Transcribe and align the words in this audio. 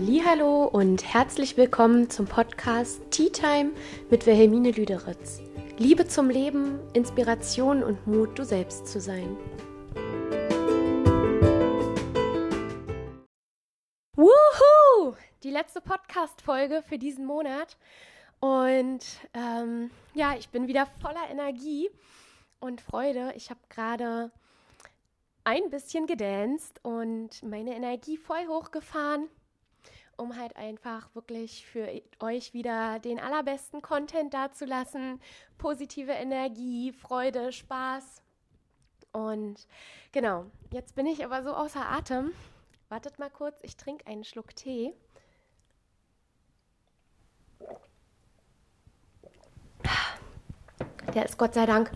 Hallo 0.00 0.64
und 0.64 1.12
herzlich 1.12 1.56
willkommen 1.56 2.08
zum 2.08 2.26
Podcast 2.26 3.00
Tea 3.10 3.30
Time 3.30 3.72
mit 4.10 4.26
Wilhelmine 4.26 4.70
Lüderitz. 4.70 5.40
Liebe 5.76 6.06
zum 6.06 6.30
Leben, 6.30 6.78
Inspiration 6.92 7.82
und 7.82 8.06
Mut, 8.06 8.38
du 8.38 8.44
selbst 8.44 8.86
zu 8.86 9.00
sein. 9.00 9.36
Wuhu! 14.14 15.16
Die 15.42 15.50
letzte 15.50 15.80
Podcast-Folge 15.80 16.84
für 16.86 16.98
diesen 16.98 17.26
Monat. 17.26 17.76
Und 18.38 19.04
ähm, 19.34 19.90
ja, 20.14 20.36
ich 20.38 20.48
bin 20.50 20.68
wieder 20.68 20.86
voller 21.02 21.28
Energie 21.28 21.90
und 22.60 22.80
Freude. 22.80 23.32
Ich 23.34 23.50
habe 23.50 23.60
gerade 23.68 24.30
ein 25.42 25.70
bisschen 25.70 26.06
gedanced 26.06 26.78
und 26.84 27.42
meine 27.42 27.74
Energie 27.74 28.16
voll 28.16 28.46
hochgefahren 28.46 29.28
um 30.18 30.36
halt 30.36 30.56
einfach 30.56 31.14
wirklich 31.14 31.64
für 31.64 31.88
euch 32.20 32.52
wieder 32.52 32.98
den 32.98 33.20
allerbesten 33.20 33.80
Content 33.80 34.34
dazulassen. 34.34 35.20
Positive 35.56 36.12
Energie, 36.12 36.92
Freude, 36.92 37.52
Spaß. 37.52 38.22
Und 39.12 39.66
genau, 40.12 40.46
jetzt 40.72 40.94
bin 40.94 41.06
ich 41.06 41.24
aber 41.24 41.42
so 41.42 41.54
außer 41.54 41.88
Atem. 41.88 42.32
Wartet 42.88 43.18
mal 43.18 43.30
kurz, 43.30 43.58
ich 43.62 43.76
trinke 43.76 44.06
einen 44.06 44.24
Schluck 44.24 44.54
Tee. 44.56 44.92
Der 51.14 51.24
ist 51.24 51.38
Gott 51.38 51.54
sei 51.54 51.64
Dank 51.64 51.90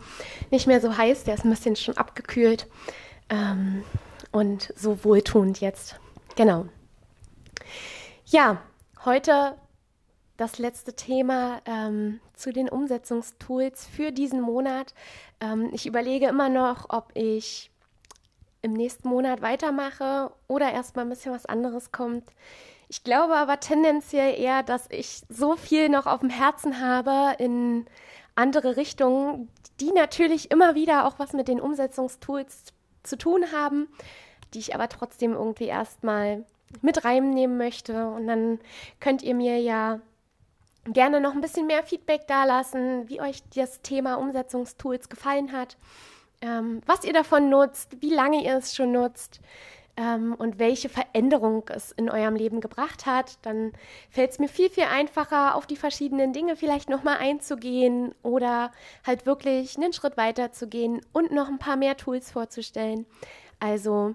nicht 0.50 0.66
mehr 0.66 0.80
so 0.80 0.96
heiß, 0.96 1.24
der 1.24 1.34
ist 1.34 1.44
ein 1.44 1.50
bisschen 1.50 1.76
schon 1.76 1.96
abgekühlt 1.96 2.66
ähm, 3.28 3.84
und 4.30 4.72
so 4.76 5.04
wohltuend 5.04 5.60
jetzt. 5.60 5.98
Genau. 6.36 6.66
Ja, 8.32 8.62
heute 9.04 9.58
das 10.38 10.58
letzte 10.58 10.96
Thema 10.96 11.60
ähm, 11.66 12.18
zu 12.32 12.50
den 12.50 12.70
Umsetzungstools 12.70 13.86
für 13.86 14.10
diesen 14.10 14.40
Monat. 14.40 14.94
Ähm, 15.38 15.68
ich 15.74 15.84
überlege 15.84 16.28
immer 16.28 16.48
noch, 16.48 16.86
ob 16.88 17.10
ich 17.12 17.70
im 18.62 18.72
nächsten 18.72 19.10
Monat 19.10 19.42
weitermache 19.42 20.32
oder 20.48 20.72
erstmal 20.72 21.04
ein 21.04 21.10
bisschen 21.10 21.34
was 21.34 21.44
anderes 21.44 21.92
kommt. 21.92 22.24
Ich 22.88 23.04
glaube 23.04 23.36
aber 23.36 23.60
tendenziell 23.60 24.40
eher, 24.40 24.62
dass 24.62 24.86
ich 24.88 25.20
so 25.28 25.54
viel 25.56 25.90
noch 25.90 26.06
auf 26.06 26.20
dem 26.20 26.30
Herzen 26.30 26.80
habe 26.80 27.36
in 27.36 27.84
andere 28.34 28.78
Richtungen, 28.78 29.50
die 29.78 29.92
natürlich 29.92 30.50
immer 30.50 30.74
wieder 30.74 31.06
auch 31.06 31.18
was 31.18 31.34
mit 31.34 31.48
den 31.48 31.60
Umsetzungstools 31.60 32.72
zu 33.02 33.18
tun 33.18 33.52
haben, 33.52 33.88
die 34.54 34.60
ich 34.60 34.74
aber 34.74 34.88
trotzdem 34.88 35.34
irgendwie 35.34 35.66
erstmal 35.66 36.46
mit 36.80 37.04
reinnehmen 37.04 37.56
möchte. 37.56 38.08
Und 38.08 38.26
dann 38.26 38.58
könnt 39.00 39.22
ihr 39.22 39.34
mir 39.34 39.58
ja 39.60 40.00
gerne 40.84 41.20
noch 41.20 41.32
ein 41.34 41.40
bisschen 41.40 41.66
mehr 41.66 41.82
Feedback 41.82 42.26
dalassen, 42.26 43.08
wie 43.08 43.20
euch 43.20 43.42
das 43.54 43.82
Thema 43.82 44.16
Umsetzungstools 44.16 45.08
gefallen 45.08 45.52
hat, 45.52 45.76
ähm, 46.40 46.80
was 46.86 47.04
ihr 47.04 47.12
davon 47.12 47.50
nutzt, 47.50 48.00
wie 48.00 48.12
lange 48.12 48.44
ihr 48.44 48.56
es 48.56 48.74
schon 48.74 48.92
nutzt 48.92 49.40
ähm, 49.96 50.34
und 50.36 50.58
welche 50.58 50.88
Veränderung 50.88 51.64
es 51.68 51.92
in 51.92 52.10
eurem 52.10 52.34
Leben 52.34 52.60
gebracht 52.60 53.06
hat. 53.06 53.38
Dann 53.42 53.72
fällt 54.10 54.32
es 54.32 54.38
mir 54.38 54.48
viel, 54.48 54.70
viel 54.70 54.84
einfacher, 54.84 55.54
auf 55.54 55.66
die 55.66 55.76
verschiedenen 55.76 56.32
Dinge 56.32 56.56
vielleicht 56.56 56.88
nochmal 56.88 57.18
einzugehen 57.18 58.14
oder 58.22 58.72
halt 59.06 59.26
wirklich 59.26 59.76
einen 59.76 59.92
Schritt 59.92 60.16
weiter 60.16 60.52
zu 60.52 60.66
gehen 60.66 61.00
und 61.12 61.30
noch 61.30 61.48
ein 61.48 61.58
paar 61.58 61.76
mehr 61.76 61.96
Tools 61.96 62.32
vorzustellen. 62.32 63.06
Also, 63.60 64.14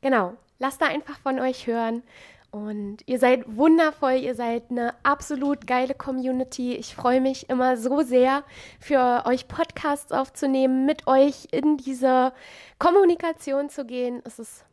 genau, 0.00 0.34
lasst 0.58 0.80
da 0.80 0.86
einfach 0.86 1.18
von 1.18 1.38
euch 1.38 1.66
hören. 1.66 2.02
Und 2.50 2.98
ihr 3.04 3.18
seid 3.18 3.44
wundervoll, 3.56 4.14
ihr 4.14 4.34
seid 4.34 4.70
eine 4.70 4.94
absolut 5.02 5.66
geile 5.66 5.94
Community. 5.94 6.74
Ich 6.74 6.94
freue 6.94 7.20
mich 7.20 7.50
immer 7.50 7.76
so 7.76 8.00
sehr, 8.00 8.42
für 8.80 9.24
euch 9.26 9.48
Podcasts 9.48 10.12
aufzunehmen, 10.12 10.86
mit 10.86 11.06
euch 11.06 11.48
in 11.52 11.76
diese 11.76 12.32
Kommunikation 12.78 13.68
zu 13.68 13.84
gehen. 13.84 14.22
Es 14.24 14.38
ist 14.38 14.64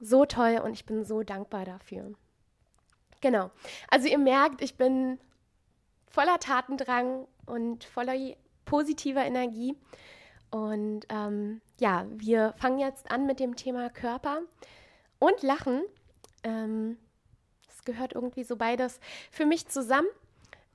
so 0.00 0.24
toll 0.24 0.60
und 0.64 0.72
ich 0.72 0.86
bin 0.86 1.04
so 1.04 1.22
dankbar 1.22 1.64
dafür. 1.64 2.12
Genau. 3.20 3.50
Also 3.88 4.08
ihr 4.08 4.18
merkt, 4.18 4.60
ich 4.60 4.76
bin 4.76 5.20
voller 6.08 6.40
Tatendrang 6.40 7.28
und 7.46 7.84
voller 7.84 8.14
positiver 8.64 9.24
Energie. 9.24 9.76
Und 10.50 11.06
ähm, 11.10 11.60
ja, 11.80 12.06
wir 12.10 12.54
fangen 12.58 12.78
jetzt 12.78 13.10
an 13.10 13.26
mit 13.26 13.40
dem 13.40 13.56
Thema 13.56 13.90
Körper 13.90 14.42
und 15.18 15.42
Lachen. 15.42 15.82
Ähm, 16.44 16.96
gehört 17.84 18.14
irgendwie 18.14 18.44
so 18.44 18.56
beides 18.56 19.00
für 19.30 19.46
mich 19.46 19.66
zusammen, 19.68 20.08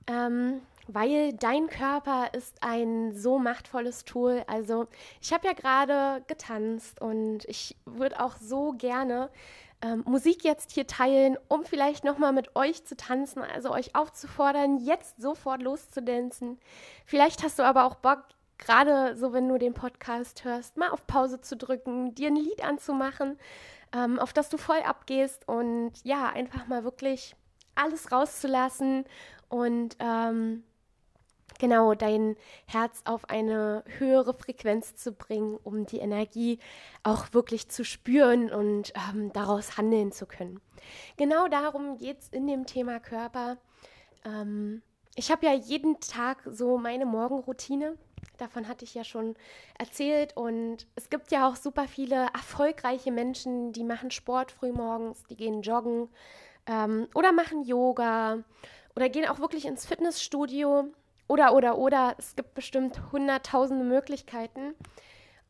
ähm, 0.06 0.60
weil 0.88 1.32
dein 1.32 1.68
Körper 1.68 2.32
ist 2.32 2.62
ein 2.62 3.16
so 3.16 3.38
machtvolles 3.38 4.04
Tool. 4.04 4.44
Also 4.46 4.86
ich 5.20 5.32
habe 5.32 5.46
ja 5.46 5.52
gerade 5.52 6.22
getanzt 6.26 7.00
und 7.00 7.44
ich 7.46 7.76
würde 7.84 8.20
auch 8.22 8.36
so 8.36 8.72
gerne 8.72 9.30
ähm, 9.82 10.04
Musik 10.06 10.44
jetzt 10.44 10.72
hier 10.72 10.86
teilen, 10.86 11.36
um 11.48 11.64
vielleicht 11.64 12.04
nochmal 12.04 12.32
mit 12.32 12.54
euch 12.56 12.84
zu 12.84 12.96
tanzen, 12.96 13.42
also 13.42 13.70
euch 13.70 13.94
aufzufordern, 13.94 14.78
jetzt 14.78 15.20
sofort 15.20 15.62
loszudanzen. 15.62 16.58
Vielleicht 17.04 17.42
hast 17.42 17.58
du 17.58 17.62
aber 17.62 17.84
auch 17.84 17.96
Bock, 17.96 18.24
gerade 18.58 19.16
so, 19.16 19.32
wenn 19.32 19.48
du 19.48 19.58
den 19.58 19.74
Podcast 19.74 20.44
hörst, 20.44 20.76
mal 20.76 20.90
auf 20.90 21.06
Pause 21.06 21.40
zu 21.40 21.56
drücken, 21.56 22.14
dir 22.14 22.28
ein 22.28 22.36
Lied 22.36 22.64
anzumachen 22.64 23.38
ähm, 23.92 24.18
auf 24.18 24.32
das 24.32 24.48
du 24.48 24.56
voll 24.56 24.80
abgehst 24.80 25.48
und 25.48 25.92
ja, 26.04 26.28
einfach 26.28 26.66
mal 26.66 26.84
wirklich 26.84 27.34
alles 27.74 28.10
rauszulassen 28.10 29.04
und 29.48 29.96
ähm, 30.00 30.64
genau 31.58 31.94
dein 31.94 32.36
Herz 32.66 33.02
auf 33.04 33.28
eine 33.30 33.84
höhere 33.98 34.34
Frequenz 34.34 34.96
zu 34.96 35.12
bringen, 35.12 35.58
um 35.62 35.86
die 35.86 35.98
Energie 35.98 36.58
auch 37.02 37.32
wirklich 37.32 37.68
zu 37.68 37.84
spüren 37.84 38.50
und 38.50 38.92
ähm, 39.10 39.32
daraus 39.32 39.76
handeln 39.76 40.12
zu 40.12 40.26
können. 40.26 40.60
Genau 41.16 41.48
darum 41.48 41.98
geht 41.98 42.20
es 42.20 42.28
in 42.28 42.46
dem 42.46 42.66
Thema 42.66 43.00
Körper. 43.00 43.58
Ähm, 44.24 44.82
ich 45.14 45.30
habe 45.30 45.46
ja 45.46 45.54
jeden 45.54 46.00
Tag 46.00 46.42
so 46.50 46.76
meine 46.76 47.06
Morgenroutine. 47.06 47.96
Davon 48.36 48.68
hatte 48.68 48.84
ich 48.84 48.94
ja 48.94 49.04
schon 49.04 49.34
erzählt. 49.78 50.36
Und 50.36 50.86
es 50.94 51.10
gibt 51.10 51.30
ja 51.30 51.48
auch 51.48 51.56
super 51.56 51.88
viele 51.88 52.26
erfolgreiche 52.34 53.12
Menschen, 53.12 53.72
die 53.72 53.84
machen 53.84 54.10
Sport 54.10 54.52
frühmorgens, 54.52 55.24
die 55.24 55.36
gehen 55.36 55.62
joggen 55.62 56.08
ähm, 56.66 57.08
oder 57.14 57.32
machen 57.32 57.62
Yoga 57.64 58.38
oder 58.94 59.08
gehen 59.08 59.28
auch 59.28 59.38
wirklich 59.38 59.66
ins 59.66 59.86
Fitnessstudio 59.86 60.86
oder, 61.28 61.54
oder, 61.54 61.78
oder. 61.78 62.14
Es 62.18 62.36
gibt 62.36 62.54
bestimmt 62.54 63.00
hunderttausende 63.12 63.84
Möglichkeiten. 63.84 64.74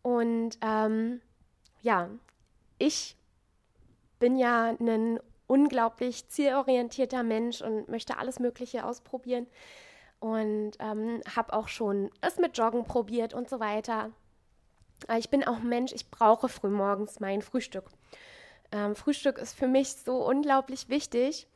Und 0.03 0.59
ähm, 0.63 1.21
ja, 1.83 2.09
ich 2.79 3.17
bin 4.19 4.37
ja 4.37 4.75
ein 4.79 5.21
unglaublich 5.47 6.29
zielorientierter 6.29 7.23
Mensch 7.23 7.63
und 7.63 7.89
möchte 7.89 8.19
alles 8.19 8.41
Mögliche 8.41 8.85
ausprobieren 8.85 9.47
und 10.27 10.73
ähm, 10.81 11.21
habe 11.37 11.53
auch 11.53 11.69
schon 11.69 12.11
es 12.21 12.37
mit 12.39 12.59
Joggen 12.59 12.85
probiert 12.85 13.33
und 13.33 13.49
so 13.49 13.61
weiter. 13.61 14.11
Aber 15.07 15.19
ich 15.19 15.31
bin 15.31 15.45
auch 15.45 15.61
Mensch, 15.61 15.93
ich 15.93 16.11
brauche 16.11 16.49
frühmorgens 16.49 17.21
mein 17.21 17.43
Frühstück. 17.43 17.85
Ähm, 18.73 18.97
Frühstück 18.97 19.39
ist 19.39 19.55
für 19.55 19.69
mich 19.69 19.93
so 19.93 20.27
unglaublich 20.27 20.89
wichtig 20.89 21.47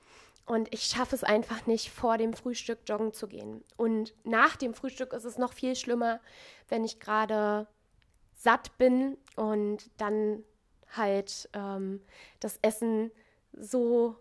und 0.46 0.72
ich 0.72 0.84
schaffe 0.84 1.16
es 1.16 1.24
einfach 1.24 1.66
nicht, 1.66 1.90
vor 1.90 2.16
dem 2.16 2.32
Frühstück 2.32 2.78
joggen 2.86 3.12
zu 3.12 3.26
gehen. 3.26 3.64
Und 3.76 4.14
nach 4.22 4.54
dem 4.54 4.72
Frühstück 4.72 5.14
ist 5.14 5.24
es 5.24 5.36
noch 5.36 5.52
viel 5.52 5.74
schlimmer, 5.74 6.20
wenn 6.68 6.84
ich 6.84 7.00
gerade 7.00 7.66
satt 8.34 8.78
bin 8.78 9.16
und 9.34 9.90
dann 9.96 10.44
halt 10.96 11.48
ähm, 11.54 12.00
das 12.38 12.60
Essen 12.62 13.10
so 13.52 14.16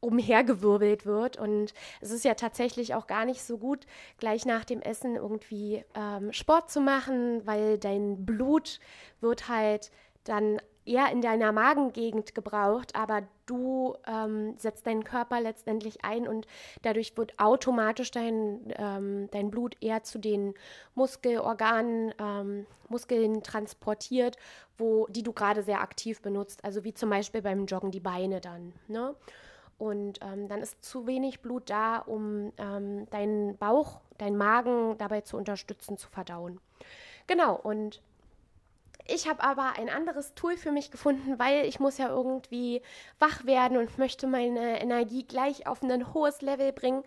umhergewirbelt 0.00 1.06
wird. 1.06 1.36
Und 1.36 1.74
es 2.00 2.10
ist 2.10 2.24
ja 2.24 2.34
tatsächlich 2.34 2.94
auch 2.94 3.06
gar 3.06 3.24
nicht 3.24 3.42
so 3.42 3.58
gut, 3.58 3.86
gleich 4.18 4.46
nach 4.46 4.64
dem 4.64 4.80
Essen 4.80 5.16
irgendwie 5.16 5.84
ähm, 5.94 6.32
Sport 6.32 6.70
zu 6.70 6.80
machen, 6.80 7.46
weil 7.46 7.78
dein 7.78 8.24
Blut 8.24 8.80
wird 9.20 9.48
halt 9.48 9.90
dann 10.24 10.60
eher 10.84 11.10
in 11.12 11.20
deiner 11.20 11.52
Magengegend 11.52 12.34
gebraucht, 12.34 12.94
aber 12.96 13.22
du 13.46 13.94
ähm, 14.06 14.54
setzt 14.56 14.86
deinen 14.86 15.04
Körper 15.04 15.40
letztendlich 15.40 16.04
ein 16.04 16.26
und 16.26 16.46
dadurch 16.82 17.16
wird 17.16 17.38
automatisch 17.38 18.10
dein, 18.10 18.72
ähm, 18.76 19.28
dein 19.30 19.50
Blut 19.50 19.76
eher 19.80 20.02
zu 20.02 20.18
den 20.18 20.54
Muskelorganen, 20.94 22.14
ähm, 22.18 22.66
Muskeln 22.88 23.42
transportiert, 23.42 24.36
wo, 24.78 25.06
die 25.08 25.22
du 25.22 25.32
gerade 25.32 25.62
sehr 25.62 25.80
aktiv 25.80 26.22
benutzt, 26.22 26.64
also 26.64 26.82
wie 26.82 26.94
zum 26.94 27.10
Beispiel 27.10 27.42
beim 27.42 27.66
Joggen 27.66 27.90
die 27.90 28.00
Beine 28.00 28.40
dann. 28.40 28.72
Ne? 28.88 29.14
Und 29.80 30.20
ähm, 30.20 30.46
dann 30.46 30.60
ist 30.60 30.84
zu 30.84 31.06
wenig 31.06 31.40
Blut 31.40 31.70
da, 31.70 32.00
um 32.00 32.52
ähm, 32.58 33.08
deinen 33.08 33.56
Bauch, 33.56 34.02
deinen 34.18 34.36
Magen 34.36 34.98
dabei 34.98 35.22
zu 35.22 35.38
unterstützen, 35.38 35.96
zu 35.96 36.10
verdauen. 36.10 36.60
Genau, 37.26 37.56
und 37.56 38.02
ich 39.06 39.26
habe 39.26 39.42
aber 39.42 39.78
ein 39.78 39.88
anderes 39.88 40.34
Tool 40.34 40.58
für 40.58 40.70
mich 40.70 40.90
gefunden, 40.90 41.38
weil 41.38 41.64
ich 41.64 41.80
muss 41.80 41.96
ja 41.96 42.10
irgendwie 42.10 42.82
wach 43.18 43.46
werden 43.46 43.78
und 43.78 43.96
möchte 43.96 44.26
meine 44.26 44.82
Energie 44.82 45.24
gleich 45.24 45.66
auf 45.66 45.82
ein 45.82 46.12
hohes 46.12 46.42
Level 46.42 46.72
bringen. 46.72 47.02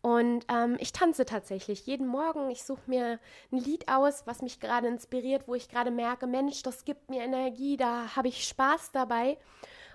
Und 0.00 0.46
ähm, 0.50 0.78
ich 0.80 0.92
tanze 0.92 1.26
tatsächlich 1.26 1.84
jeden 1.86 2.06
Morgen. 2.06 2.48
Ich 2.48 2.64
suche 2.64 2.82
mir 2.86 3.18
ein 3.52 3.58
Lied 3.58 3.88
aus, 3.88 4.26
was 4.26 4.40
mich 4.40 4.60
gerade 4.60 4.88
inspiriert, 4.88 5.46
wo 5.46 5.54
ich 5.54 5.68
gerade 5.68 5.90
merke, 5.90 6.26
Mensch, 6.26 6.62
das 6.62 6.86
gibt 6.86 7.10
mir 7.10 7.22
Energie, 7.22 7.76
da 7.76 8.16
habe 8.16 8.28
ich 8.28 8.48
Spaß 8.48 8.92
dabei. 8.92 9.36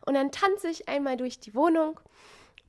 Und 0.06 0.14
dann 0.14 0.32
tanze 0.32 0.70
ich 0.70 0.88
einmal 0.88 1.18
durch 1.18 1.40
die 1.40 1.56
Wohnung 1.56 2.00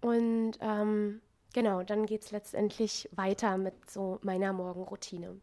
und 0.00 0.52
ähm, 0.60 1.20
genau, 1.54 1.82
dann 1.82 2.06
geht 2.06 2.22
es 2.22 2.30
letztendlich 2.30 3.08
weiter 3.12 3.56
mit 3.58 3.90
so 3.90 4.18
meiner 4.22 4.52
Morgenroutine. 4.52 5.40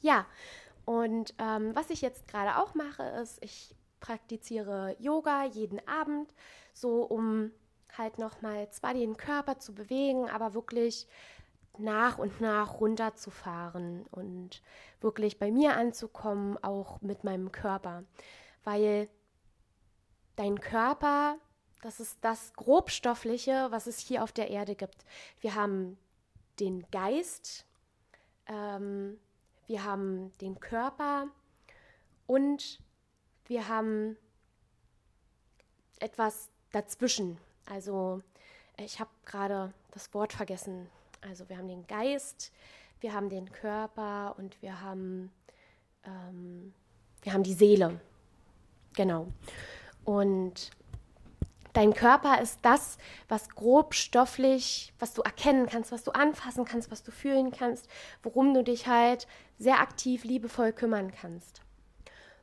Ja, 0.00 0.26
und 0.84 1.34
ähm, 1.38 1.74
was 1.74 1.90
ich 1.90 2.00
jetzt 2.00 2.28
gerade 2.28 2.58
auch 2.58 2.74
mache, 2.74 3.02
ist, 3.02 3.42
ich 3.42 3.74
praktiziere 4.00 4.94
Yoga 4.98 5.44
jeden 5.44 5.86
Abend, 5.88 6.32
so 6.72 7.02
um 7.02 7.50
halt 7.96 8.18
nochmal 8.18 8.70
zwar 8.70 8.94
den 8.94 9.16
Körper 9.16 9.58
zu 9.58 9.74
bewegen, 9.74 10.28
aber 10.28 10.54
wirklich 10.54 11.08
nach 11.78 12.18
und 12.18 12.40
nach 12.40 12.80
runterzufahren 12.80 14.06
und 14.10 14.62
wirklich 15.00 15.38
bei 15.38 15.50
mir 15.50 15.76
anzukommen, 15.76 16.62
auch 16.62 17.00
mit 17.02 17.24
meinem 17.24 17.52
Körper. 17.52 18.04
Weil 18.64 19.08
dein 20.36 20.60
Körper, 20.60 21.38
das 21.82 22.00
ist 22.00 22.18
das 22.20 22.52
Grobstoffliche, 22.54 23.68
was 23.70 23.86
es 23.86 23.98
hier 23.98 24.22
auf 24.22 24.32
der 24.32 24.50
Erde 24.50 24.74
gibt. 24.74 25.04
Wir 25.40 25.54
haben 25.54 25.98
den 26.60 26.88
Geist, 26.90 27.66
ähm, 28.46 29.18
wir 29.66 29.84
haben 29.84 30.32
den 30.40 30.60
Körper 30.60 31.28
und 32.26 32.80
wir 33.46 33.68
haben 33.68 34.16
etwas 35.98 36.50
dazwischen. 36.72 37.38
Also 37.66 38.22
ich 38.78 39.00
habe 39.00 39.10
gerade 39.24 39.72
das 39.92 40.12
Wort 40.14 40.32
vergessen. 40.32 40.88
Also 41.20 41.48
wir 41.48 41.56
haben 41.56 41.68
den 41.68 41.86
Geist, 41.86 42.52
wir 43.00 43.12
haben 43.12 43.28
den 43.28 43.50
Körper 43.50 44.34
und 44.38 44.60
wir 44.62 44.80
haben, 44.80 45.32
ähm, 46.04 46.72
wir 47.22 47.32
haben 47.32 47.42
die 47.42 47.54
Seele. 47.54 48.00
Genau. 48.94 49.28
Und 50.06 50.70
dein 51.72 51.92
Körper 51.92 52.40
ist 52.40 52.60
das, 52.62 52.96
was 53.28 53.50
grobstofflich, 53.50 54.94
was 54.98 55.12
du 55.12 55.22
erkennen 55.22 55.66
kannst, 55.66 55.92
was 55.92 56.04
du 56.04 56.12
anfassen 56.12 56.64
kannst, 56.64 56.90
was 56.90 57.02
du 57.02 57.10
fühlen 57.10 57.50
kannst, 57.50 57.88
worum 58.22 58.54
du 58.54 58.62
dich 58.62 58.86
halt 58.86 59.26
sehr 59.58 59.80
aktiv, 59.80 60.24
liebevoll 60.24 60.72
kümmern 60.72 61.12
kannst. 61.12 61.60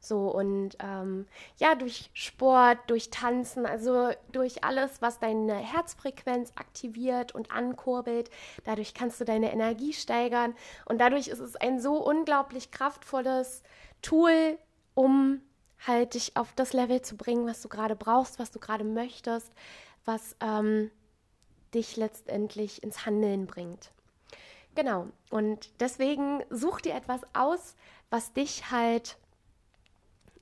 So 0.02 0.30
und 0.30 0.76
ähm, 0.80 1.26
ja, 1.58 1.76
durch 1.76 2.10
Sport, 2.14 2.78
durch 2.88 3.10
Tanzen, 3.10 3.66
also 3.66 4.10
durch 4.34 4.66
alles, 4.66 5.02
was 5.02 5.20
deine 5.20 5.56
Herzfrequenz 5.56 6.52
aktiviert 6.58 7.34
und 7.34 7.50
ankurbelt, 7.52 8.30
dadurch 8.66 8.94
kannst 8.94 9.22
du 9.22 9.26
deine 9.26 9.54
Energie 9.54 9.94
steigern 9.94 10.56
und 10.84 11.00
dadurch 11.00 11.30
ist 11.30 11.40
es 11.40 11.56
ein 11.56 11.80
so 11.80 11.96
unglaublich 12.06 12.70
kraftvolles 12.72 13.64
Tool, 14.02 14.58
um 14.94 15.40
halt 15.88 16.14
dich 16.14 16.36
auf 16.38 16.54
das 16.56 16.74
Level 16.74 17.02
zu 17.02 17.18
bringen, 17.18 17.46
was 17.48 17.62
du 17.62 17.70
gerade 17.70 17.96
brauchst, 17.96 18.40
was 18.40 18.52
du 18.52 18.60
gerade 18.60 18.84
möchtest, 18.84 19.52
was 20.06 20.36
ähm, 20.40 20.92
dich 21.74 21.98
letztendlich 21.98 22.84
ins 22.84 23.06
Handeln 23.06 23.48
bringt. 23.48 23.92
Genau. 24.76 25.08
Und 25.30 25.70
deswegen 25.80 26.44
such 26.50 26.82
dir 26.82 26.96
etwas 26.96 27.22
aus, 27.34 27.76
was 28.10 28.34
dich 28.34 28.72
halt 28.72 29.18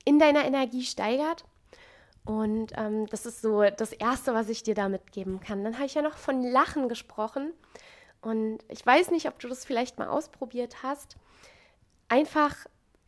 in 0.04 0.18
deiner 0.18 0.44
Energie 0.44 0.84
steigert. 0.84 1.44
Und 2.24 2.72
ähm, 2.76 3.06
das 3.06 3.26
ist 3.26 3.42
so 3.42 3.62
das 3.62 3.92
Erste, 3.92 4.32
was 4.32 4.48
ich 4.48 4.62
dir 4.62 4.74
da 4.74 4.88
mitgeben 4.88 5.40
kann. 5.40 5.64
Dann 5.64 5.74
habe 5.74 5.86
ich 5.86 5.94
ja 5.94 6.02
noch 6.02 6.16
von 6.16 6.42
Lachen 6.42 6.88
gesprochen. 6.88 7.52
Und 8.20 8.58
ich 8.68 8.84
weiß 8.84 9.10
nicht, 9.10 9.26
ob 9.28 9.38
du 9.40 9.48
das 9.48 9.64
vielleicht 9.64 9.98
mal 9.98 10.08
ausprobiert 10.08 10.82
hast. 10.82 11.16
Einfach 12.08 12.54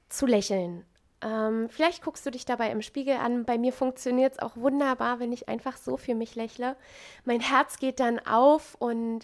zu 0.09 0.27
lächeln. 0.27 0.85
Ähm, 1.25 1.71
vielleicht 1.71 2.05
guckst 2.05 2.27
du 2.27 2.31
dich 2.31 2.45
dabei 2.45 2.71
im 2.71 2.83
Spiegel 2.83 3.17
an. 3.17 3.47
Bei 3.47 3.57
mir 3.57 3.73
funktioniert 3.73 4.35
es 4.35 4.39
auch 4.41 4.57
wunderbar, 4.57 5.21
wenn 5.21 5.33
ich 5.33 5.49
einfach 5.49 5.79
so 5.79 5.97
für 5.97 6.15
mich 6.15 6.35
lächle. 6.35 6.77
Mein 7.25 7.41
Herz 7.41 7.79
geht 7.79 7.99
dann 7.99 8.19
auf 8.19 8.77
und 8.79 9.21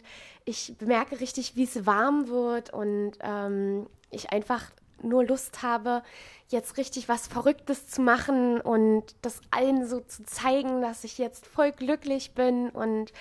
ich 0.46 0.74
bemerke 0.78 1.20
richtig, 1.20 1.56
wie 1.56 1.64
es 1.64 1.84
warm 1.84 2.28
wird 2.28 2.72
und 2.72 3.12
ähm, 3.20 3.86
ich 4.10 4.32
einfach 4.32 4.70
nur 5.02 5.24
Lust 5.24 5.62
habe, 5.62 6.02
jetzt 6.48 6.78
richtig 6.78 7.08
was 7.08 7.26
Verrücktes 7.26 7.88
zu 7.88 8.00
machen 8.00 8.60
und 8.60 9.04
das 9.22 9.40
allen 9.50 9.86
so 9.86 10.00
zu 10.00 10.24
zeigen, 10.24 10.80
dass 10.80 11.04
ich 11.04 11.18
jetzt 11.18 11.46
voll 11.46 11.72
glücklich 11.72 12.34
bin 12.34 12.70
und 12.70 13.12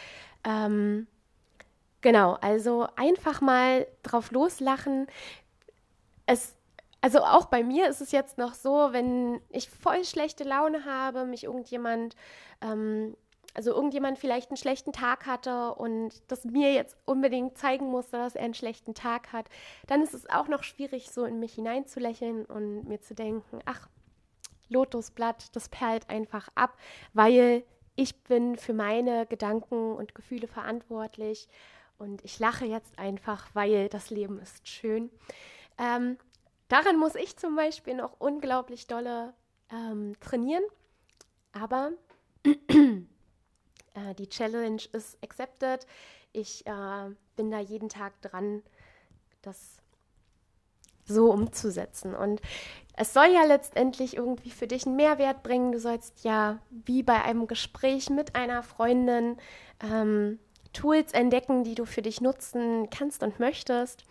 ähm, 0.46 1.08
genau, 2.02 2.38
also 2.42 2.88
einfach 2.96 3.42
mal 3.42 3.88
drauf 4.04 4.32
loslachen. 4.32 5.08
Es 6.26 6.56
also 7.02 7.20
auch 7.20 7.46
bei 7.46 7.64
mir 7.64 7.88
ist 7.88 8.02
es 8.02 8.12
jetzt 8.12 8.38
noch 8.38 8.54
so, 8.54 8.90
wenn 8.92 9.42
ich 9.50 9.70
voll 9.70 10.04
schlechte 10.04 10.44
Laune 10.44 10.86
habe, 10.86 11.26
mich 11.26 11.46
irgendjemand, 11.46 12.16
ähm, 12.62 13.16
also 13.54 13.72
irgendjemand 13.72 14.20
vielleicht 14.20 14.50
einen 14.50 14.58
schlechten 14.58 14.92
Tag 14.92 15.26
hatte 15.26 15.74
und 15.76 16.22
das 16.28 16.46
mir 16.46 16.74
jetzt 16.74 16.98
unbedingt 17.06 17.58
zeigen 17.58 17.90
musste, 17.90 18.18
dass 18.18 18.36
er 18.36 18.44
einen 18.44 18.54
schlechten 18.54 18.94
Tag 18.94 19.32
hat, 19.32 19.50
dann 19.88 20.02
ist 20.02 20.14
es 20.14 20.30
auch 20.30 20.48
noch 20.48 20.64
schwierig, 20.64 21.10
so 21.12 21.24
in 21.24 21.40
mich 21.40 21.54
hineinzulächeln 21.54 22.46
und 22.46 22.88
mir 22.88 23.02
zu 23.02 23.16
denken, 23.16 23.60
ach, 23.66 23.88
Lotusblatt, 24.68 25.56
das 25.56 25.70
perlt 25.70 26.10
einfach 26.10 26.50
ab, 26.54 26.78
weil 27.14 27.64
ich 27.96 28.24
bin 28.24 28.56
für 28.56 28.74
meine 28.74 29.26
Gedanken 29.26 29.94
und 29.94 30.16
Gefühle 30.16 30.48
verantwortlich 30.48 31.48
und 31.98 32.24
ich 32.24 32.40
lache 32.40 32.66
jetzt 32.66 32.98
einfach, 33.00 33.48
weil 33.54 33.90
das 33.90 34.10
Leben 34.10 34.40
ist 34.40 34.68
schön. 34.68 35.10
Ähm, 35.78 36.18
Daran 36.70 36.98
muss 36.98 37.16
ich 37.16 37.36
zum 37.36 37.56
Beispiel 37.56 37.96
noch 37.96 38.20
unglaublich 38.20 38.88
dolle 38.88 39.34
ähm, 39.72 40.14
trainieren. 40.22 40.64
Aber 41.52 41.92
äh, 42.46 44.16
die 44.18 44.30
Challenge 44.30 44.82
ist 44.94 45.22
accepted. 45.24 45.86
Ich 46.32 46.66
äh, 46.68 47.10
bin 47.36 47.52
da 47.52 47.60
jeden 47.60 47.90
Tag 47.90 48.22
dran, 48.22 48.64
das 49.42 49.78
so 51.06 51.32
umzusetzen. 51.32 52.16
Und 52.16 52.40
es 52.96 53.14
soll 53.14 53.28
ja 53.34 53.44
letztendlich 53.46 54.16
irgendwie 54.16 54.52
für 54.52 54.68
dich 54.68 54.86
einen 54.86 54.96
Mehrwert 54.96 55.42
bringen. 55.42 55.72
Du 55.72 55.80
sollst 55.80 56.24
ja 56.24 56.60
wie 56.70 57.02
bei 57.02 57.24
einem 57.24 57.48
Gespräch 57.48 58.12
mit 58.12 58.36
einer 58.36 58.62
Freundin 58.62 59.38
ähm, 59.82 60.40
Tools 60.72 61.14
entdecken, 61.14 61.64
die 61.64 61.74
du 61.74 61.86
für 61.86 62.04
dich 62.04 62.22
nutzen 62.22 62.90
kannst 62.92 63.24
und 63.24 63.40
möchtest. 63.40 64.04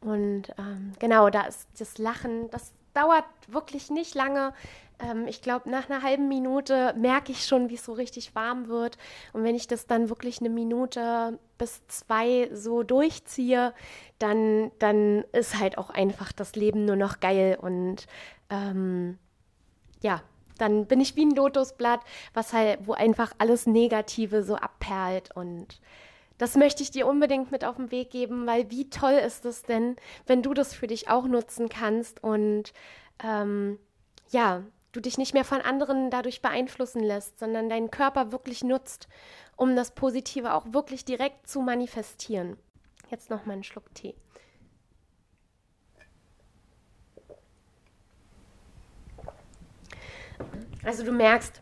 Und 0.00 0.50
ähm, 0.58 0.92
genau, 0.98 1.30
da 1.30 1.42
ist 1.42 1.68
das 1.78 1.98
Lachen, 1.98 2.50
das 2.50 2.72
dauert 2.94 3.24
wirklich 3.48 3.90
nicht 3.90 4.14
lange. 4.14 4.52
Ähm, 5.00 5.26
ich 5.26 5.42
glaube, 5.42 5.70
nach 5.70 5.88
einer 5.88 6.02
halben 6.02 6.28
Minute 6.28 6.94
merke 6.96 7.32
ich 7.32 7.44
schon, 7.44 7.68
wie 7.68 7.74
es 7.74 7.84
so 7.84 7.92
richtig 7.92 8.34
warm 8.34 8.68
wird. 8.68 8.98
Und 9.32 9.44
wenn 9.44 9.54
ich 9.54 9.66
das 9.66 9.86
dann 9.86 10.08
wirklich 10.08 10.40
eine 10.40 10.50
Minute 10.50 11.38
bis 11.58 11.86
zwei 11.88 12.48
so 12.52 12.82
durchziehe, 12.82 13.72
dann, 14.18 14.70
dann 14.78 15.24
ist 15.32 15.58
halt 15.58 15.78
auch 15.78 15.90
einfach 15.90 16.32
das 16.32 16.54
Leben 16.56 16.84
nur 16.84 16.96
noch 16.96 17.20
geil. 17.20 17.58
Und 17.60 18.06
ähm, 18.50 19.18
ja, 20.00 20.22
dann 20.58 20.86
bin 20.86 21.00
ich 21.00 21.16
wie 21.16 21.24
ein 21.24 21.34
Lotusblatt, 21.34 22.00
was 22.34 22.52
halt, 22.52 22.80
wo 22.84 22.92
einfach 22.92 23.32
alles 23.38 23.66
Negative 23.66 24.42
so 24.42 24.56
abperlt 24.56 25.34
und 25.34 25.80
das 26.38 26.54
möchte 26.56 26.82
ich 26.82 26.90
dir 26.90 27.06
unbedingt 27.06 27.50
mit 27.50 27.64
auf 27.64 27.76
den 27.76 27.90
Weg 27.90 28.10
geben, 28.10 28.46
weil 28.46 28.70
wie 28.70 28.88
toll 28.88 29.12
ist 29.12 29.44
es 29.44 29.62
denn, 29.62 29.96
wenn 30.26 30.42
du 30.42 30.54
das 30.54 30.72
für 30.72 30.86
dich 30.86 31.08
auch 31.08 31.26
nutzen 31.26 31.68
kannst 31.68 32.22
und 32.22 32.72
ähm, 33.22 33.78
ja, 34.30 34.62
du 34.92 35.00
dich 35.00 35.18
nicht 35.18 35.34
mehr 35.34 35.44
von 35.44 35.60
anderen 35.60 36.10
dadurch 36.10 36.40
beeinflussen 36.40 37.02
lässt, 37.02 37.38
sondern 37.38 37.68
deinen 37.68 37.90
Körper 37.90 38.32
wirklich 38.32 38.62
nutzt, 38.62 39.08
um 39.56 39.74
das 39.74 39.90
Positive 39.90 40.54
auch 40.54 40.72
wirklich 40.72 41.04
direkt 41.04 41.48
zu 41.48 41.60
manifestieren. 41.60 42.56
Jetzt 43.10 43.30
noch 43.30 43.44
mal 43.44 43.54
einen 43.54 43.64
Schluck 43.64 43.92
Tee. 43.94 44.14
Also 50.84 51.04
du 51.04 51.12
merkst, 51.12 51.60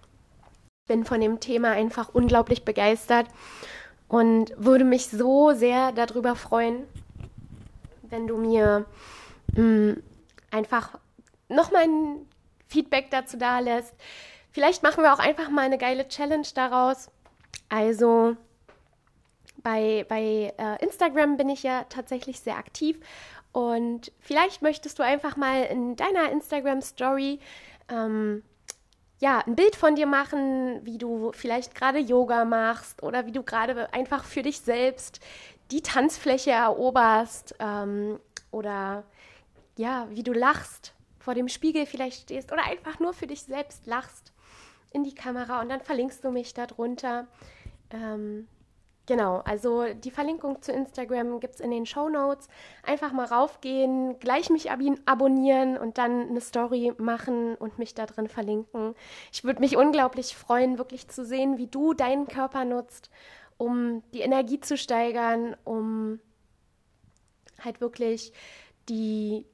ich 0.83 0.89
bin 0.89 1.05
von 1.05 1.21
dem 1.21 1.41
Thema 1.41 1.71
einfach 1.71 2.11
unglaublich 2.11 2.65
begeistert 2.65 3.27
und 4.09 4.53
würde 4.57 4.85
mich 4.85 5.09
so 5.09 5.53
sehr 5.53 5.93
darüber 5.93 6.37
freuen, 6.37 6.85
wenn 8.03 8.27
du 8.27 8.37
mir 8.37 8.87
mh, 9.55 9.63
mm, 9.63 10.03
einfach 10.51 10.99
nochmal 11.49 11.85
ein 11.85 12.27
Feedback 12.69 13.11
dazu 13.11 13.37
da 13.37 13.59
lässt. 13.59 13.95
Vielleicht 14.51 14.83
machen 14.83 15.03
wir 15.03 15.13
auch 15.13 15.19
einfach 15.19 15.51
mal 15.51 15.67
eine 15.67 15.79
geile 15.79 16.09
Challenge 16.09 16.47
daraus. 16.55 17.11
Also 17.69 18.37
bei, 19.63 20.07
bei 20.09 20.55
äh, 20.57 20.85
Instagram 20.85 21.37
bin 21.37 21.49
ich 21.49 21.63
ja 21.63 21.85
tatsächlich 21.89 22.41
sehr 22.41 22.57
aktiv 22.57 22.99
Und 23.53 24.13
vielleicht 24.21 24.63
möchtest 24.63 24.99
du 24.99 25.03
einfach 25.03 25.37
mal 25.37 25.65
in 25.65 25.97
deiner 25.97 26.31
Instagram-Story 26.31 27.41
ähm, 27.91 28.43
ja, 29.19 29.39
ein 29.47 29.57
Bild 29.57 29.77
von 29.77 29.95
dir 29.95 30.07
machen, 30.07 30.85
wie 30.85 30.99
du 30.99 31.33
vielleicht 31.33 31.75
gerade 31.75 31.99
Yoga 31.99 32.45
machst 32.45 33.03
oder 33.03 33.27
wie 33.27 33.33
du 33.33 33.43
gerade 33.43 33.93
einfach 33.93 34.25
für 34.25 34.43
dich 34.43 34.61
selbst 34.61 35.21
die 35.71 35.83
Tanzfläche 35.83 36.51
eroberst 36.51 37.55
ähm, 37.59 38.21
oder 38.51 39.05
ja, 39.77 40.07
wie 40.11 40.23
du 40.23 40.33
lachst, 40.33 40.95
vor 41.19 41.35
dem 41.35 41.49
Spiegel 41.49 41.87
vielleicht 41.87 42.23
stehst 42.23 42.53
oder 42.53 42.65
einfach 42.65 43.01
nur 43.01 43.13
für 43.13 43.27
dich 43.27 43.43
selbst 43.43 43.87
lachst 43.87 44.33
in 44.93 45.03
die 45.03 45.15
Kamera 45.15 45.61
und 45.61 45.69
dann 45.69 45.81
verlinkst 45.81 46.23
du 46.25 46.31
mich 46.31 46.55
darunter. 46.55 47.27
Ähm, 47.91 48.47
Genau, 49.07 49.37
also 49.45 49.85
die 49.95 50.11
Verlinkung 50.11 50.61
zu 50.63 50.73
Instagram 50.73 51.39
gibt 51.39 51.55
es 51.55 51.61
in 51.61 51.71
den 51.71 51.87
Show 51.87 52.09
Notes. 52.09 52.49
Einfach 52.83 53.13
mal 53.13 53.27
raufgehen, 53.27 54.19
gleich 54.19 54.51
mich 54.51 54.73
ab 54.73 54.81
abonnieren 55.05 55.79
und 55.79 55.97
dann 55.97 56.29
eine 56.29 56.41
Story 56.41 56.93
machen 56.99 57.55
und 57.55 57.79
mich 57.79 57.95
da 57.95 58.07
drin 58.07 58.29
verlinken. 58.29 58.97
Ich 59.33 59.45
würde 59.45 59.61
mich 59.61 59.77
unglaublich 59.77 60.37
freuen, 60.37 60.79
wirklich 60.79 61.07
zu 61.07 61.25
sehen, 61.25 61.57
wie 61.57 61.69
du 61.69 61.95
deinen 61.95 62.27
Körper 62.27 62.65
nutzt, 62.65 63.11
um 63.59 64.03
die 64.13 64.23
Energie 64.23 64.59
zu 64.59 64.77
steigern, 64.77 65.57
um 65.63 66.19
halt 67.65 67.81
wirklich 67.81 68.33
die 68.89 69.47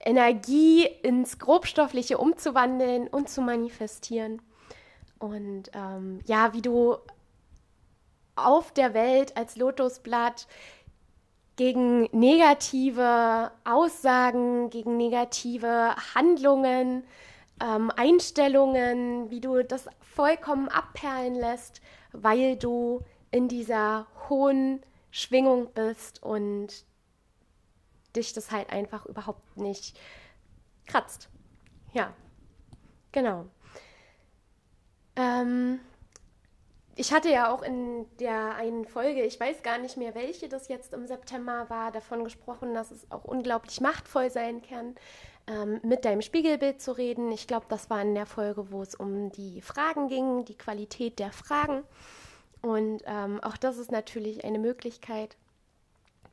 Energie 0.00 0.86
ins 1.02 1.38
Grobstoffliche 1.38 2.16
umzuwandeln 2.16 3.06
und 3.06 3.28
zu 3.28 3.42
manifestieren. 3.42 4.40
Und 5.18 5.70
ähm, 5.74 6.20
ja, 6.26 6.54
wie 6.54 6.62
du 6.62 6.96
auf 8.36 8.72
der 8.72 8.94
Welt 8.94 9.36
als 9.36 9.56
Lotusblatt 9.56 10.46
gegen 11.56 12.08
negative 12.12 13.52
Aussagen, 13.64 14.70
gegen 14.70 14.96
negative 14.96 15.94
Handlungen, 16.14 17.04
ähm, 17.62 17.90
Einstellungen, 17.94 19.30
wie 19.30 19.40
du 19.40 19.62
das 19.62 19.88
vollkommen 20.00 20.68
abperlen 20.68 21.34
lässt, 21.34 21.80
weil 22.12 22.56
du 22.56 23.02
in 23.30 23.48
dieser 23.48 24.06
hohen 24.28 24.80
Schwingung 25.10 25.72
bist 25.72 26.22
und 26.22 26.84
dich 28.16 28.32
das 28.32 28.50
halt 28.50 28.70
einfach 28.70 29.06
überhaupt 29.06 29.56
nicht 29.56 29.98
kratzt. 30.86 31.28
Ja, 31.92 32.12
genau. 33.12 33.46
Ähm, 35.16 35.80
ich 36.96 37.12
hatte 37.12 37.30
ja 37.30 37.52
auch 37.52 37.62
in 37.62 38.06
der 38.18 38.54
einen 38.54 38.84
Folge, 38.84 39.22
ich 39.22 39.38
weiß 39.40 39.62
gar 39.62 39.78
nicht 39.78 39.96
mehr, 39.96 40.14
welche 40.14 40.48
das 40.48 40.68
jetzt 40.68 40.92
im 40.92 41.06
September 41.06 41.66
war, 41.68 41.90
davon 41.90 42.24
gesprochen, 42.24 42.74
dass 42.74 42.90
es 42.90 43.10
auch 43.10 43.24
unglaublich 43.24 43.80
machtvoll 43.80 44.30
sein 44.30 44.62
kann, 44.62 44.94
ähm, 45.46 45.80
mit 45.82 46.04
deinem 46.04 46.22
Spiegelbild 46.22 46.80
zu 46.80 46.92
reden. 46.92 47.32
Ich 47.32 47.46
glaube, 47.46 47.66
das 47.68 47.90
war 47.90 48.00
in 48.00 48.14
der 48.14 48.26
Folge, 48.26 48.70
wo 48.70 48.82
es 48.82 48.94
um 48.94 49.30
die 49.32 49.60
Fragen 49.60 50.08
ging, 50.08 50.44
die 50.44 50.56
Qualität 50.56 51.18
der 51.18 51.32
Fragen. 51.32 51.82
Und 52.62 53.02
ähm, 53.06 53.40
auch 53.42 53.56
das 53.56 53.76
ist 53.78 53.92
natürlich 53.92 54.44
eine 54.44 54.58
Möglichkeit, 54.58 55.36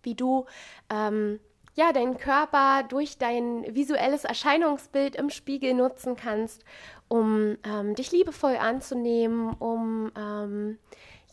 wie 0.03 0.15
du 0.15 0.45
ähm, 0.89 1.39
ja, 1.73 1.93
deinen 1.93 2.17
Körper 2.17 2.83
durch 2.83 3.17
dein 3.17 3.63
visuelles 3.73 4.25
Erscheinungsbild 4.25 5.15
im 5.15 5.29
Spiegel 5.29 5.73
nutzen 5.73 6.15
kannst, 6.15 6.65
um 7.07 7.57
ähm, 7.63 7.95
dich 7.95 8.11
liebevoll 8.11 8.57
anzunehmen, 8.57 9.53
um 9.53 10.11
ähm, 10.17 10.77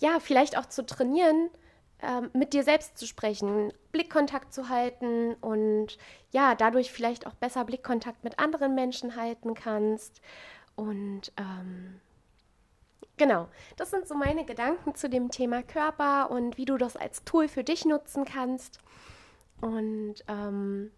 ja, 0.00 0.20
vielleicht 0.20 0.56
auch 0.56 0.66
zu 0.66 0.86
trainieren, 0.86 1.50
ähm, 2.00 2.30
mit 2.32 2.52
dir 2.52 2.62
selbst 2.62 2.96
zu 2.96 3.06
sprechen, 3.06 3.72
Blickkontakt 3.90 4.52
zu 4.52 4.68
halten 4.68 5.34
und 5.40 5.98
ja, 6.30 6.54
dadurch 6.54 6.92
vielleicht 6.92 7.26
auch 7.26 7.34
besser 7.34 7.64
Blickkontakt 7.64 8.22
mit 8.22 8.38
anderen 8.38 8.76
Menschen 8.76 9.16
halten 9.16 9.54
kannst. 9.54 10.20
Und 10.76 11.32
ähm, 11.36 12.00
genau, 13.16 13.48
das 13.76 13.90
sind 13.90 14.06
so 14.06 14.14
meine 14.14 14.44
Gedanken 14.44 14.94
zu 14.94 15.08
dem 15.08 15.32
Thema 15.32 15.64
Körper 15.64 16.30
und 16.30 16.56
wie 16.56 16.66
du 16.66 16.76
das 16.76 16.96
als 16.96 17.24
Tool 17.24 17.48
für 17.48 17.64
dich 17.64 17.84
nutzen 17.84 18.24
kannst. 18.24 18.78
Und 19.60 20.16
ähm, 20.28 20.90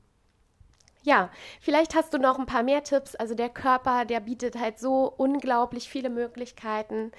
ja, 1.02 1.30
vielleicht 1.60 1.94
hast 1.94 2.12
du 2.12 2.18
noch 2.18 2.38
ein 2.38 2.46
paar 2.46 2.62
mehr 2.62 2.82
Tipps. 2.82 3.14
Also 3.14 3.34
der 3.34 3.48
Körper, 3.48 4.04
der 4.04 4.20
bietet 4.20 4.58
halt 4.58 4.78
so 4.78 5.12
unglaublich 5.16 5.88
viele 5.88 6.10
Möglichkeiten. 6.10 7.12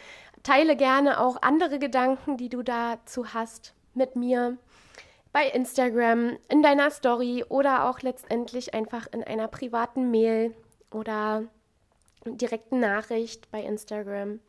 Teile 0.44 0.76
gerne 0.76 1.20
auch 1.20 1.42
andere 1.42 1.80
Gedanken, 1.80 2.38
die 2.38 2.50
du 2.50 2.62
dazu 2.64 3.34
hast, 3.34 3.74
mit 3.94 4.16
mir 4.16 4.58
bei 5.34 5.48
Instagram, 5.48 6.38
in 6.50 6.62
deiner 6.62 6.92
Story 6.92 7.46
oder 7.48 7.90
auch 7.90 8.02
letztendlich 8.02 8.74
einfach 8.74 9.08
in 9.12 9.24
einer 9.24 9.48
privaten 9.48 10.12
Mail 10.12 10.54
oder 10.92 11.44
direkten 12.26 12.80
Nachricht 12.80 13.50
bei 13.50 13.62
Instagram. 13.62 14.40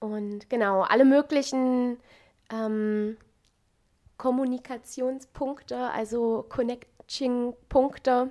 Und 0.00 0.50
genau, 0.50 0.82
alle 0.82 1.04
möglichen 1.04 1.98
ähm, 2.52 3.16
Kommunikationspunkte, 4.18 5.90
also 5.90 6.44
Connecting-Punkte. 6.48 8.30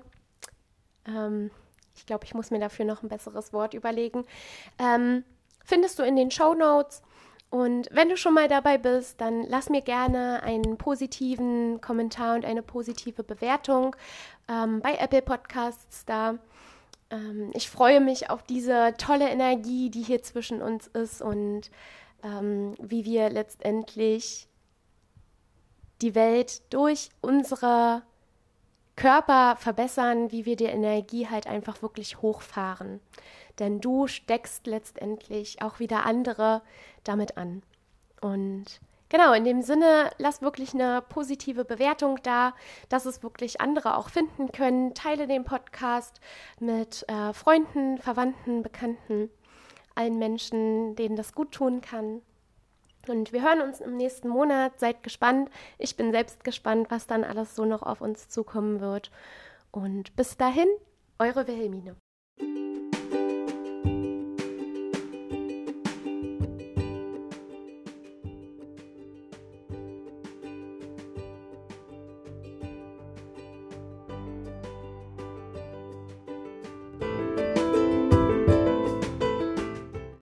Ähm, 1.07 1.51
ich 1.95 2.05
glaube, 2.05 2.25
ich 2.25 2.33
muss 2.33 2.51
mir 2.51 2.59
dafür 2.59 2.85
noch 2.85 3.01
ein 3.01 3.09
besseres 3.09 3.53
Wort 3.53 3.73
überlegen. 3.73 4.25
Ähm, 4.77 5.23
findest 5.65 5.97
du 5.97 6.03
in 6.03 6.15
den 6.15 6.29
Show 6.29 6.53
Notes. 6.53 7.01
Und 7.49 7.87
wenn 7.91 8.09
du 8.09 8.17
schon 8.17 8.33
mal 8.33 8.49
dabei 8.49 8.77
bist, 8.77 9.21
dann 9.21 9.43
lass 9.43 9.69
mir 9.69 9.81
gerne 9.81 10.43
einen 10.43 10.77
positiven 10.77 11.79
Kommentar 11.79 12.35
und 12.35 12.43
eine 12.43 12.61
positive 12.61 13.23
Bewertung 13.23 13.95
ähm, 14.49 14.81
bei 14.81 14.95
Apple 14.95 15.21
Podcasts 15.21 16.03
da. 16.05 16.37
Ähm, 17.09 17.51
ich 17.53 17.69
freue 17.69 18.01
mich 18.01 18.29
auf 18.29 18.43
diese 18.43 18.93
tolle 18.97 19.29
Energie, 19.29 19.89
die 19.89 20.01
hier 20.01 20.21
zwischen 20.21 20.61
uns 20.61 20.87
ist 20.87 21.21
und 21.21 21.71
ähm, 22.21 22.75
wie 22.81 23.05
wir 23.05 23.29
letztendlich 23.29 24.46
die 26.01 26.15
Welt 26.15 26.61
durch 26.73 27.09
unsere 27.21 28.03
Körper 28.95 29.55
verbessern, 29.57 30.31
wie 30.31 30.45
wir 30.45 30.55
die 30.55 30.65
Energie 30.65 31.27
halt 31.27 31.47
einfach 31.47 31.81
wirklich 31.81 32.21
hochfahren. 32.21 32.99
Denn 33.59 33.79
du 33.79 34.07
steckst 34.07 34.67
letztendlich 34.67 35.61
auch 35.61 35.79
wieder 35.79 36.05
andere 36.05 36.61
damit 37.03 37.37
an. 37.37 37.63
Und 38.21 38.65
genau, 39.09 39.33
in 39.33 39.43
dem 39.43 39.61
Sinne, 39.61 40.11
lass 40.17 40.41
wirklich 40.41 40.73
eine 40.73 41.01
positive 41.01 41.63
Bewertung 41.63 42.19
da, 42.23 42.53
dass 42.89 43.05
es 43.05 43.23
wirklich 43.23 43.61
andere 43.61 43.97
auch 43.97 44.09
finden 44.09 44.51
können. 44.51 44.93
Teile 44.95 45.27
den 45.27 45.43
Podcast 45.43 46.19
mit 46.59 47.05
äh, 47.07 47.33
Freunden, 47.33 47.99
Verwandten, 47.99 48.63
Bekannten, 48.63 49.29
allen 49.95 50.17
Menschen, 50.17 50.95
denen 50.95 51.15
das 51.15 51.33
gut 51.33 51.51
tun 51.51 51.81
kann. 51.81 52.21
Und 53.09 53.33
wir 53.33 53.41
hören 53.41 53.61
uns 53.61 53.81
im 53.81 53.97
nächsten 53.97 54.29
Monat. 54.29 54.79
Seid 54.79 55.03
gespannt. 55.03 55.49
Ich 55.77 55.95
bin 55.95 56.11
selbst 56.11 56.43
gespannt, 56.43 56.87
was 56.89 57.07
dann 57.07 57.23
alles 57.23 57.55
so 57.55 57.65
noch 57.65 57.83
auf 57.83 58.01
uns 58.01 58.29
zukommen 58.29 58.79
wird. 58.79 59.11
Und 59.71 60.15
bis 60.15 60.37
dahin, 60.37 60.67
eure 61.19 61.47
Wilhelmine. 61.47 61.95